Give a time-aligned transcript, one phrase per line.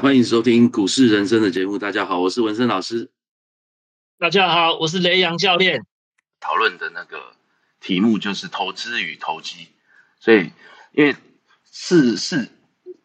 [0.00, 1.76] 欢迎收听股市人生的节目。
[1.76, 3.10] 大家好，我是文森老师。
[4.18, 5.84] 大家好，我是雷阳教练。
[6.40, 7.36] 讨论的那个
[7.80, 9.68] 题目就是投资与投机，
[10.18, 10.52] 所以
[10.92, 11.14] 因为
[11.70, 12.48] 市市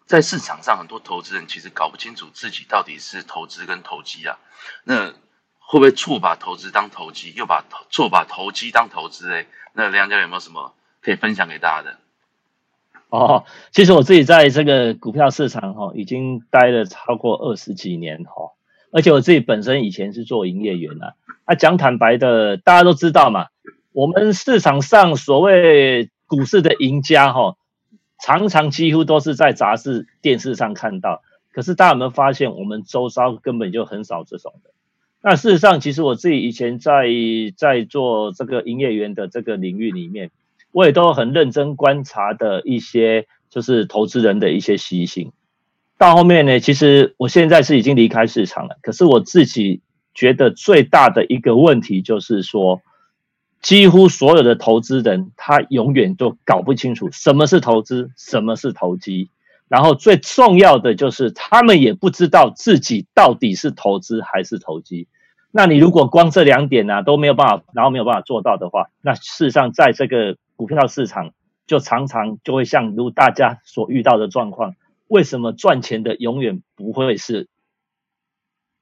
[0.05, 4.39] 在市场上很多投资人其实搞不清楚自己到底是投资跟投机啊，
[4.85, 5.11] 那
[5.59, 9.29] 会不会错把投资当投机，又把错把投机当投资？
[9.33, 11.99] 哎，那雷阳教练有没有什么可以分享给大家的？
[13.15, 18.51] 哦，其实我自己在这个股票市场哈，已经待了超过二十几年哈，
[18.91, 21.13] 而且我自己本身以前是做营业员啊。
[21.45, 23.47] 啊，讲坦白的，大家都知道嘛，
[23.93, 27.55] 我们市场上所谓股市的赢家哈，
[28.21, 31.21] 常常几乎都是在杂志、电视上看到。
[31.53, 34.71] 可是大家有没有发现，我们周遭根本就很少这种的？
[35.21, 37.07] 那事实上，其实我自己以前在
[37.55, 40.31] 在做这个营业员的这个领域里面。
[40.75, 45.31] 我也都很认真观察的一些，就是投资人的一些习性。
[45.97, 48.75] 到后面呢，其实我现在是已经离开市场了。
[48.81, 49.79] 可是我自己
[50.13, 52.81] 觉得最大的一个问题就是说，
[53.61, 59.29] 几乎所有的投资人他永远都搞不清楚什么是投资，什么是投机。
[59.69, 65.07] 然后最重要的就是他们也不知道自己到底是投资还是投机。
[65.51, 71.33] 那你如果光这两点呢都没有办法，然后没有办法做到的话，那事实上在这个股票市场
[71.67, 74.75] 就常常就会像如大家所遇到的状况，
[75.07, 77.47] 为什么赚钱的永远不会是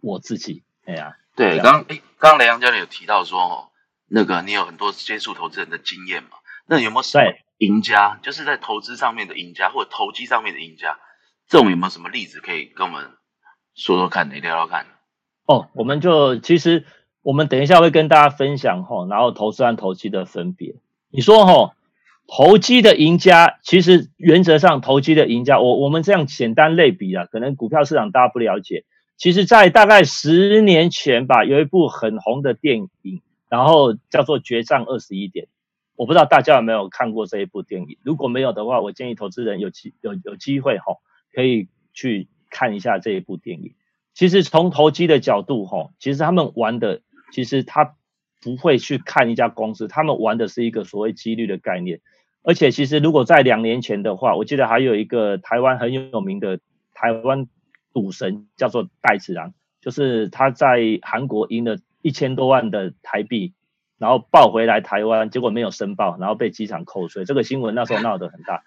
[0.02, 0.64] 我自己？
[0.86, 3.70] 哎呀，对，刚哎，刚刚雷阳教练有提到说，哦，
[4.08, 6.32] 那个你有很多接触投资人的经验嘛？
[6.66, 7.24] 那有没有什么
[7.58, 11.00] 赢家，就是在投资上面的赢家，或者投机上面的赢家，
[11.48, 13.12] 这种有没有什么例子可以跟我们
[13.74, 14.86] 说说看，聊聊看？
[15.46, 16.86] 哦，我们就其实
[17.22, 20.76] 我们等一下会跟大家分享哈，然后投资和投机的分别。
[21.16, 21.76] 你说哈，
[22.28, 28.84] 投机的赢家，其实原则上投机的赢家，我我们这样简单类比啊，可能股票市场大家不了解。
[29.16, 35.46] 其实，在大概十年前吧，有一部很红的电影，然后叫做《决战二十一点》，
[35.96, 37.98] 我不知道大家有没有看过这一部电影。
[38.02, 40.96] 如果没有的话，我建议投资人有机有有机会哈，
[41.32, 43.76] 可以去看一下这一部电影。
[44.16, 47.02] 其实从投机的角度哈，其实他们玩的，
[47.32, 47.94] 其实他。
[48.44, 52.02] 不会去看一家公司，他们玩的是一个所谓几率的概念。
[52.46, 56.60] 而且，其实如果在两年前的话，我记得还有一个台湾很有名的
[56.94, 57.48] 台湾
[57.94, 63.54] 赌神叫做戴子郎，就是他在韩国赢了一千多万的台币，
[63.98, 67.24] 然后报回来台湾，结果没有申报，然后被机场扣税。
[67.24, 68.64] 这个新闻那时候闹得很大。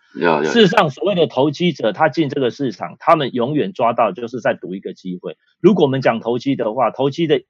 [0.51, 5.37] 事实上，所谓的投机者，他进这个市场，他们永远抓到就是在赌一个机会。
[5.61, 7.43] 如果我们讲投机的话，投机的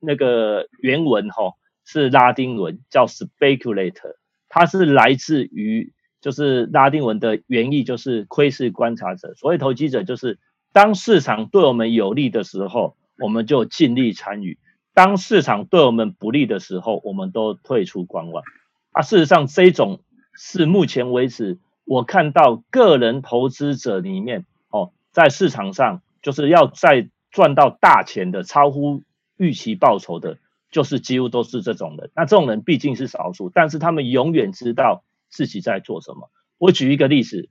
[0.00, 1.52] 那个原文哈。
[1.90, 4.16] 是拉丁文叫 speculator，
[4.50, 9.32] 它是来自于就是拉丁文的原意就是窥视观察者。
[9.32, 10.38] 所谓投机者就是
[10.74, 14.58] 当市场对我们有利的时候，我们就尽力参与；
[14.92, 18.44] 当市场对我们不利的时候，我们都退出观望。
[18.90, 20.02] 啊，事实上这种
[20.34, 29.04] 是目前为止我看到个人投资者里面哦，在市场上就是要在赚到大钱的、超乎
[29.38, 30.36] 预期报酬的。
[30.70, 36.30] 就是几乎都是这种人，那这种人毕竟是少数，但是他们永远知道自己在做什么。
[36.58, 37.48] 我举一个例子，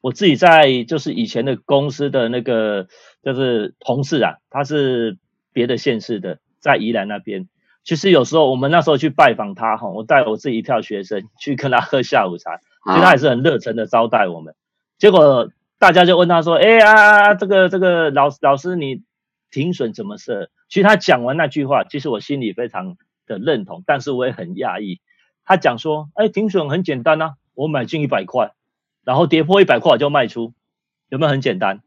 [0.00, 2.88] 我自己在就是以前的公司的那个
[3.22, 5.18] 就是同事啊，他是
[5.52, 7.48] 别的县市的，在宜兰那边。
[7.84, 14.54] 其实有时候我们那时候去拜访他哈，我带我自己一票学生去跟他喝下午茶，其实他也是很热诚的招待我们。
[14.98, 19.02] 结果大家就问他说：“哎呀，这个这个老老师你。”
[19.50, 20.50] 停损怎么设？
[20.68, 22.96] 其实他讲完那句话，其实我心里非常
[23.26, 25.00] 的认同，但是我也很讶异。
[25.44, 28.52] 他讲说：“哎，停损很简单啊，我买进一百块，
[29.02, 30.52] 然后跌破一百块我就卖出，
[31.08, 31.80] 有没有很简单？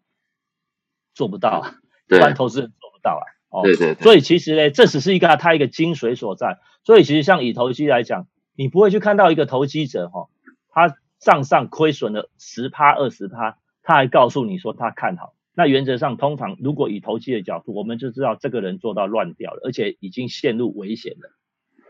[1.13, 1.75] 做不到啊，
[2.07, 3.23] 一般投资人做不到啊。
[3.49, 3.93] 哦，对对。
[3.95, 6.57] 所以其实呢，这只是一个他一个精髓所在。
[6.83, 8.25] 所以其实像以投机来讲，
[8.55, 10.27] 你不会去看到一个投机者哈，
[10.69, 15.35] 他账上亏损了十趴二十趴，他还告诉你说他看好。
[15.53, 21.31] 那原则上，通常如果以投机的角度，我们就知道这个人做到乱掉了，而且已经陷入危险了。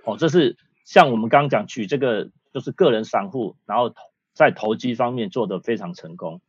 [0.04, 3.94] 哦，这是像我们刚刚讲举这个，就是个人散户，然后
[4.34, 6.42] 在投机方面做得非常成功。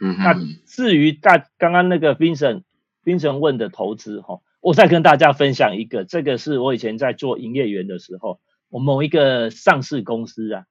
[0.00, 10.64] 嗯，那至于大刚刚那个 Vincent，Vincent 问的投资哈，我再跟大家分享一个，这个是我以前在做营业员的时候，我某一个上市公司啊，哦，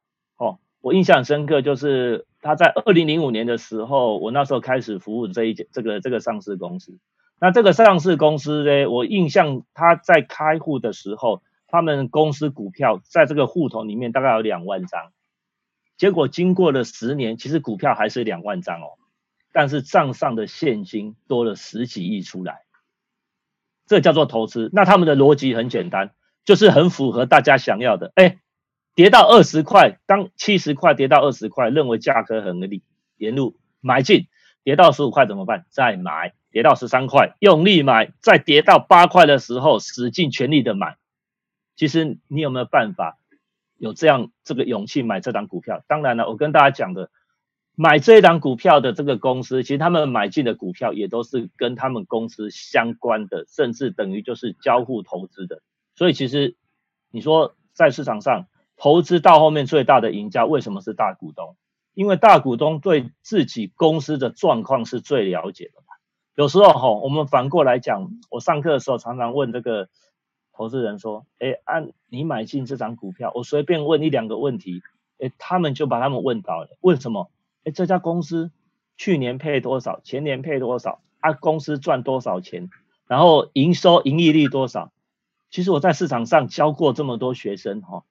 [0.81, 2.25] 我印象深刻就是。
[2.43, 6.97] 他在二零零五年的时候，我那时候开始服务这一家这个这个上市公司。
[7.39, 15.11] 那这个上市公司呢，我印象他在开户的时候，他们公司股票在这个户头里面大概有两万张。
[15.97, 18.97] 结果经过了十年，其实股票还是两万张哦。
[19.53, 22.61] 但是账上的现金多了十几亿出来，
[23.85, 24.71] 这叫做投资。
[24.73, 28.11] 那他们的逻辑很简单，就是很符合大家想要的。
[28.15, 28.39] 哎，
[28.95, 32.83] 跌到二十块，当七十块跌到二十块，认为价格很合理，
[33.17, 34.27] 沿路买进；
[34.63, 35.65] 跌到十五块怎么办？
[35.69, 40.97] 再买；跌到十三块，用力买；再跌到八块的时候，使尽全力的买。
[41.75, 43.17] 其实你有没有办法
[43.77, 45.83] 有这样这个勇气买这档股票？
[45.87, 47.09] 当然了，我跟大家讲的。
[47.73, 55.61] 买这一档股票的这个公司，其实他们买进的股票也都是跟他们公司相关的，甚至等于就是交互投资的。
[55.95, 56.57] 所以其实
[57.11, 58.47] 你说在市场上
[58.81, 61.55] 投资到后面最大的赢家，为什么是大股东？
[61.93, 65.93] 因为大股东对自己公司的状况是最了解的嘛。
[66.33, 69.87] 有时候哈，我们反过来讲，我上课的时候常常问这个
[70.51, 74.81] 投资人说：“哎，按你买进这张股票，我随便问一两个问题，
[75.19, 77.29] 哎，他们就把他们问到了，为什么？”
[77.63, 78.49] 哎，这家公司
[78.97, 79.99] 去年配多少？
[80.03, 81.01] 前年配多少？
[81.19, 82.71] 啊，公司赚多少钱？
[83.05, 84.91] 然后营收、盈利率多少？
[85.51, 88.05] 其实我在市场上教过这么多学生，哈，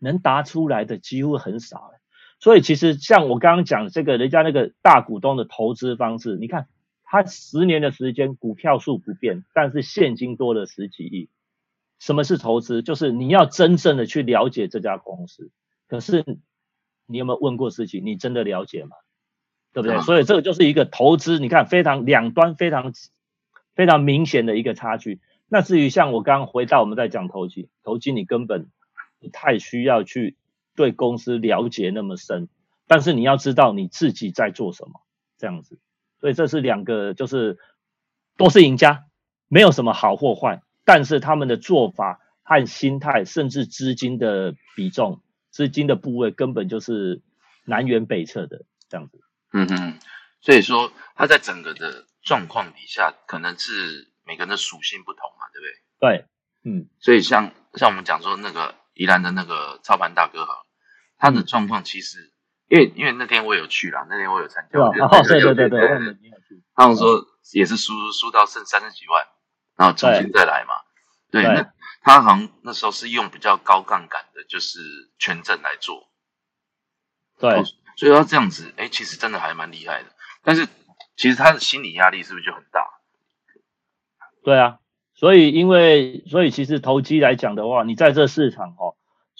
[0.00, 1.92] 能答出来的几乎很少。
[2.40, 6.66] 所以其实像我刚刚讲这个，人家那个大股东的投资方式，你看
[7.04, 11.28] 他十年的时间，股票数不变，但是现金多了十几亿。
[12.00, 12.82] 什么是投资？
[12.82, 15.50] 就是你要真正的去了解这家公司。
[15.86, 16.24] 可是。
[17.12, 18.00] 你有没有问过自己？
[18.00, 18.90] 你真的了解吗？
[19.72, 20.00] 对不对？
[20.02, 22.92] 所以这个就是一个投资，你看非常两端非常
[23.74, 25.18] 非常明显的一个差距。
[25.48, 28.68] 那至于像我刚刚回到我们在讲投机，投机你根本
[29.20, 30.36] 不太需要去
[30.74, 32.48] 对公司了解那么深，
[32.86, 35.02] 但是你要知道你自己在做什么，
[35.38, 35.78] 这样子。
[36.18, 37.58] 所以这是两个，就是
[38.36, 39.04] 都是赢家，
[39.48, 45.22] 没有什么好或坏，但是他们的做法和心态，甚至资金的比重。
[45.50, 47.22] 资金的部位根本就是
[47.64, 49.20] 南辕北辙的这样子。
[49.52, 49.98] 嗯哼，
[50.40, 56.18] 所以说他在整个的状况底下，可能是每个人的属性不同嘛，对不对？
[56.18, 56.26] 对，
[56.62, 56.88] 嗯。
[57.00, 60.66] 所以像像我们讲说那个宜兰的那个操盘大哥哈，
[61.16, 62.34] 他的状况其实，
[62.68, 64.78] 因为因为那天我有去了，那天我有参加。
[64.78, 64.90] 哦，
[65.26, 65.80] 对对对对，
[66.74, 67.24] 他们说
[67.54, 69.26] 也是输输到剩三十几万，
[69.74, 70.74] 然后重新再来嘛。
[71.30, 74.80] 对，那他好像那时候是用比较高杠杆的，就是
[75.18, 76.10] 权证来做。
[77.38, 77.64] 对，
[77.96, 80.10] 所以他这样子，哎，其实真的还蛮厉害的。
[80.42, 80.68] 但是
[81.16, 82.86] 其实他的心理压力是不是就很大？
[84.44, 84.78] 对啊，
[85.14, 88.89] 所以因为所以其实投机来讲的话，你在这市场哦，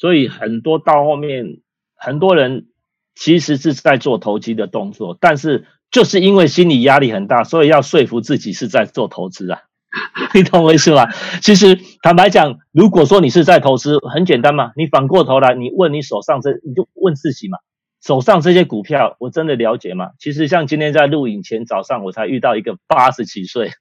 [0.01, 1.59] 所以很多到后面
[1.95, 2.69] 很多人
[3.15, 9.61] 其实是在做投机的动作，但是就是因为心理压力很大，所以要说服自己是在做投资啊。
[10.33, 11.11] 你懂我意思吗？
[11.43, 14.73] 其实坦白讲，如果说你是在投资，很简单嘛。
[14.75, 17.59] 你反过头来，你问你手上这，你就问自己嘛，
[18.03, 20.13] 手上这些股票，我真的了解吗？
[20.19, 23.73] 其实像今天在录影前早上，我才遇到一个八十几岁，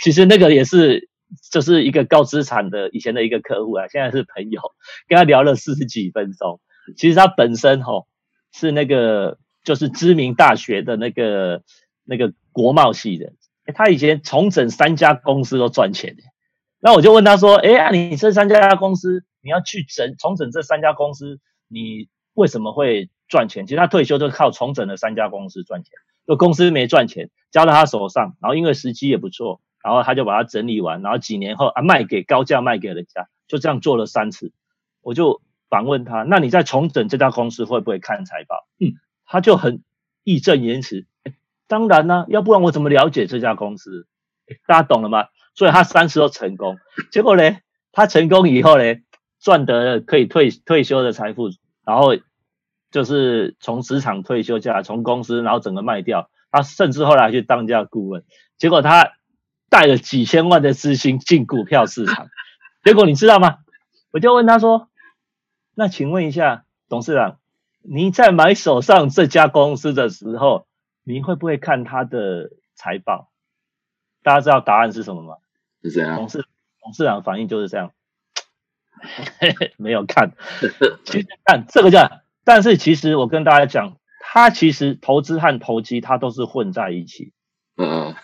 [0.00, 1.08] 其实那个也是
[1.50, 4.60] 就是一个高资产的以前的一个客户啊，现在是朋友，
[5.08, 6.60] 跟他聊了四十几分钟。
[6.96, 8.06] 其实他本身吼
[8.52, 11.62] 是那个就是知名大学的那个
[12.04, 13.32] 那个国贸系的。
[13.74, 16.16] 他以前重整三家公司都赚钱
[16.78, 23.66] 那我就问他说：“哎，你这三家公司，你要去整重整这三家公司，你为什么会赚钱？
[23.66, 25.90] 其实他退休就靠重整了三家公司赚钱，
[26.28, 34.50] 就公司没赚钱，交到他手上，然后因为时机也不错，然后他就把它整理完，然后几年后啊卖给高价卖给人家，就这样做了三次。
[35.00, 38.66] 我就反问他：那你在重整这家公司会不会看财报？
[38.80, 38.94] 嗯，
[39.26, 39.84] 他就很
[40.24, 41.06] 义正言辞。”
[41.68, 44.08] 当然呢，要不然我怎么了解这家公司？
[44.66, 45.26] 大家懂了吗？
[45.54, 46.78] 所以他三次都成功，
[47.12, 47.58] 结果呢，
[47.92, 48.96] 他成功以后呢，
[49.40, 51.50] 赚得可以退退休的财富，
[51.84, 52.16] 然后
[52.90, 58.24] 就是从职场退休下来，从公司然后整个卖掉，他甚至后来去当家顾问，
[58.58, 59.12] 结果他
[59.68, 62.28] 带了几千万的资金进股票市场，
[62.84, 63.58] 结果你知道吗？
[64.12, 64.88] 我就问他说
[65.74, 67.38] ：“那请问一下董事长，
[67.82, 70.66] 你在买手上这家公司的时候？”
[71.08, 73.30] 你会不会看他的财报？
[74.24, 75.36] 大家知道答案是什么吗？
[75.80, 76.16] 是这样。
[76.16, 76.44] 董事
[76.82, 77.92] 董事长反应就是这样，
[79.78, 80.32] 没有看。
[81.04, 82.10] 其实看这个叫，
[82.42, 87.32] 但是其实我跟大家讲，他其实投资和投机，它都是混在一起。
[87.76, 88.16] 嗯。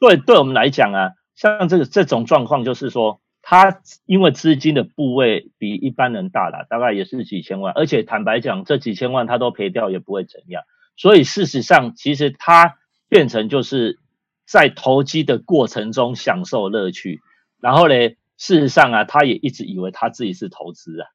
[0.00, 10.62] 对，对我们来讲啊，像这个这种状况，就是说，他因为资金的部位比一般人大了，大概也是几千万，而且坦白讲，这几千万他都赔掉也不会怎样。
[10.96, 12.76] 所以事实上，其实他
[13.08, 13.98] 变成就是
[14.46, 17.20] 在投机的过程中享受乐趣，
[17.60, 17.94] 然后呢，
[18.38, 21.08] 事实上啊，他也一直以为他自己是投资啊。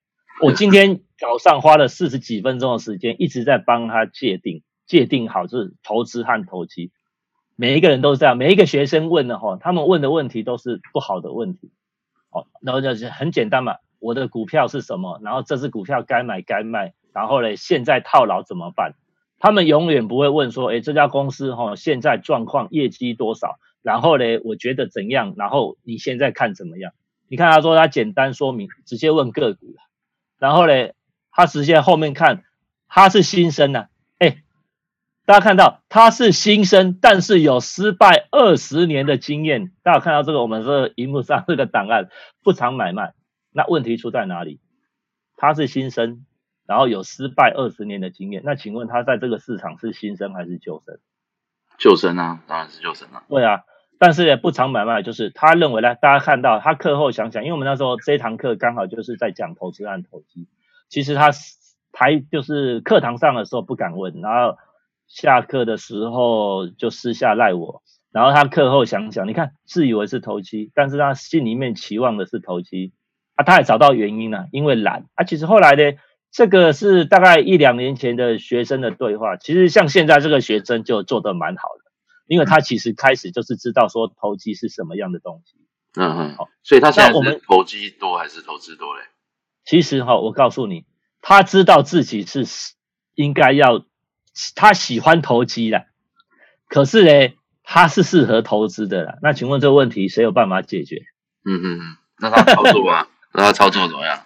[0.44, 6.92] 我今天早上花了四十几分钟的时间，一直在帮他界定界定好，就是投资和投机。
[7.56, 11.72] 每一个人都是这样，每一个学生问的哈，他们问的问题都是不好的问题，
[12.32, 15.20] 哦，然后就是很简单嘛，我的股票是什么？
[15.24, 18.94] 然后这只股票该买该卖，然后嘞，现在套牢怎么办？
[19.40, 23.60] 他们永远不会问说，哎，这家公司哈现在状况业绩多少？
[23.82, 25.36] 然后嘞，我觉得怎样？
[25.38, 26.92] 然后你现在看怎么样？
[27.28, 29.76] 你看他说他简单说明，直接问个股。
[30.40, 30.94] 然后嘞，
[31.32, 32.44] 他直接后面看
[32.88, 33.88] 他是新生呐，
[35.26, 39.72] 大家看到他是新生，但是有失败二十年的经验。
[39.84, 42.10] 大家看到这个我们这荧幕上这个档案
[42.44, 43.14] 不常买卖，
[43.52, 44.60] 那问题出在哪里？
[45.36, 46.26] 他是新生。
[46.68, 50.98] 然后有失败二十年的经验，那请问他在这个市场是新生还是旧生？
[51.78, 53.24] 旧生啊，当然是旧生啊。
[53.30, 53.62] 对啊，
[54.00, 60.48] 但是也不常买卖，就是他认为呢，大家看到他课后想想，因为我们那时候这堂课刚好就是在讲投资案投机，
[60.90, 61.30] 其实他
[61.92, 64.58] 台就是课堂上的时候不敢问，然后
[65.08, 67.82] 下课的时候就私下赖我，
[68.12, 72.94] 然后他课后想想，你看自以为是投机，但是他心里面期望的是投机
[73.36, 75.98] 啊，他也找到原因了，因为懒啊，其实后来呢。
[76.32, 81.92] 这个是大概一两年前的学生的对话，其实像现在这个学生就做得蛮好的，
[82.28, 85.56] 因为他其实开始就是知道说投机是什么样的东西。
[85.96, 89.04] 嗯嗯，好，所以他现在我们投机多还是投资多嘞？
[89.64, 90.84] 其实哈，我告诉你，
[91.22, 92.44] 他知道自己是
[93.14, 93.86] 应该要，
[94.56, 95.86] 他喜欢投机啦，
[96.68, 99.18] 可是呢，他是适合投资的啦。
[99.22, 101.04] 那请问这个问题谁有办法解决？
[101.46, 101.82] 嗯嗯嗯，
[102.20, 103.08] 那他操作啊？
[103.34, 104.22] 那他操作怎么样？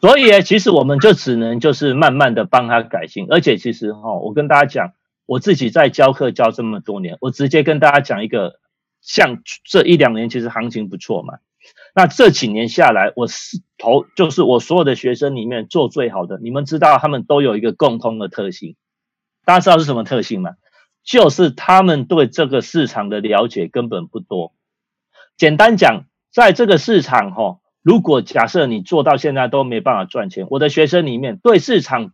[0.00, 4.92] 所以，其实我们就只能就是慢慢的帮他改进，而且其实哈，我跟大家讲，
[5.26, 8.60] 我自己在教课教这么多年，我直接跟大家讲一个，
[9.02, 11.34] 像这一两年其实行情不错嘛，
[11.94, 18.76] 那这几年下来，我是投就是我所有的学生里面做最好的，你们知道他们都有一个共通的特性，
[19.50, 20.52] 大家知道是什么特性吗？
[21.02, 24.52] 就是他们对这个市场的了解根本不多。
[25.36, 27.58] 简单讲，在这个市场哈。
[27.82, 32.12] 如果假设你做到现在都没办法赚钱，我的学生里面对市场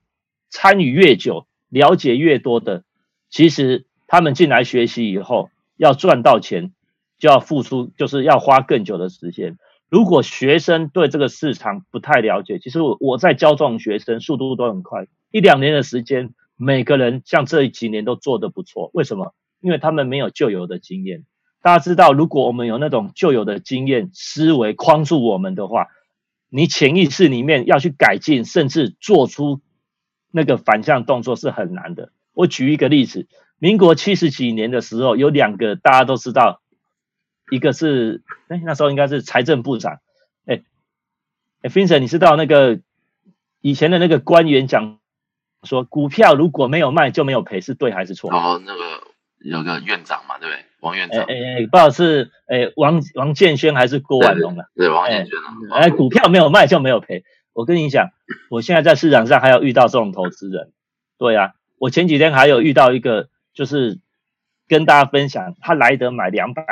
[0.49, 2.85] 参与越久、了解越多的，
[3.29, 6.73] 其实他们进来学习以后要赚到钱，
[7.19, 9.59] 就要付出，就是要花更久的时间。
[9.91, 18.91] 如果学生对这个市场不太了解，其实我我在教这种学生速度都很快，一两年的时间，每个人像这几年都做得不错。
[18.93, 19.35] 为什么？
[19.61, 21.25] 因为他们没有旧有的经验。
[21.63, 25.89] 大家知道，如果我们有那种旧有的经验思维框住我们的话，
[26.49, 29.61] 你潜意识里面要去改进，甚至做出
[30.31, 32.13] 那个反向动作是很难的。
[32.35, 33.27] 我举一个例子，
[33.59, 36.61] 民国七十几年的时候，有两个大家都知道，
[37.51, 39.99] 一个是哎那时候应该是财政部长，
[40.45, 40.63] 哎
[41.63, 42.81] 哎，Vincent，你知道那个
[43.61, 45.01] 以前的那个官员讲
[45.67, 48.33] 说，股票如果没有卖就没有赔，是对还是错？
[48.33, 48.83] 哦，那个
[49.39, 50.65] 有个院长嘛，对不对？
[50.81, 54.67] 王院长，哎哎不知道是哎王王建轩还是郭万龙了？
[54.75, 55.37] 对王建轩
[55.71, 55.81] 啊。
[55.81, 57.25] 哎，股票没有卖就没有赔。
[57.53, 58.11] 我跟你讲，
[58.51, 60.73] 我现在在市场上还有遇到这种投资人。
[61.19, 63.99] 对啊，我前几天还有遇到一个，就是
[64.69, 66.65] 跟大家分享，他来得买两百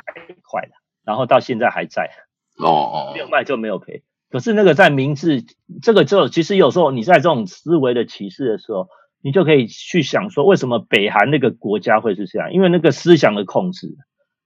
[0.43, 0.73] 块的，
[1.05, 2.11] 然后到现在还在。
[2.59, 3.11] 哦哦。
[3.15, 4.03] 没有卖就没有赔。
[4.35, 5.45] 可是那个在明治
[5.81, 8.89] 这个之后，其实有时候你在这种思维的启示的时候。
[9.27, 12.53] 你就可以去想说，为什么北韩那个国家会是这样？
[12.53, 13.97] 因为那个思想的控制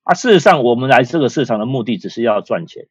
[0.04, 0.14] 啊。
[0.14, 2.86] 事实上，我们来这个市场的目的只是要赚钱。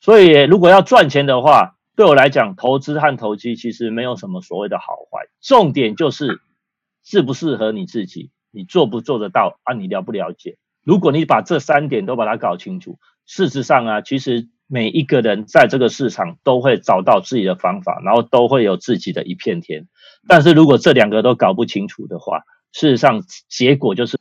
[0.00, 6.40] 所以，如果要赚钱的话，对我来讲，投资和投机其实没有什么所谓的好坏，重点就是
[7.04, 9.74] 适不适合你自己，你做不做得到啊？
[9.74, 10.56] 你了不了解？
[10.84, 19.86] 如果你把这三点都把它搞清楚，事实上啊，其实每一个人在这个市场都会找到自己的方法，然后都会有自己的一片天。
[20.28, 22.42] 但是如果这两个都搞不清楚的话，
[22.72, 24.18] 事实上结果就是，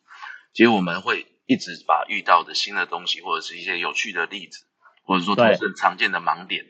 [0.54, 4.66] 其实我们会一直把遇到的新的东西，或者是一些有趣的例子，
[5.04, 6.64] 或者说都是常见的盲点，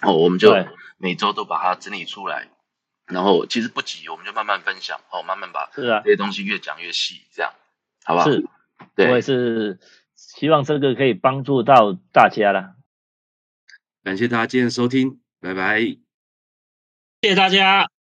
[0.00, 0.54] 哦，我们就
[0.96, 2.48] 每周都把它整理出来，
[3.06, 7.52] 然后其实不急，我们就慢慢分享，哦，慢慢把是啊这些东西越讲越细，这样
[8.04, 8.30] 好不好？
[8.30, 8.48] 是，
[8.96, 9.78] 我也是
[10.16, 12.74] 希望这个可以帮助到大家了。
[14.02, 15.80] 感谢大家今天收听，拜拜，
[17.20, 17.91] 谢谢大家。